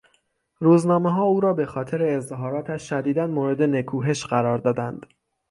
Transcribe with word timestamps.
روزنامهها 0.59 1.23
او 1.23 1.39
را 1.39 1.53
به 1.53 1.65
خاطر 1.65 2.15
اظهاراتش 2.17 2.89
شدیدا 2.89 3.27
مورد 3.27 3.61
نکوهش 3.61 4.25
قرار 4.25 4.57
دادند. 4.57 5.05